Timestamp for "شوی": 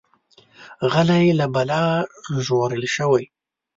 2.95-3.25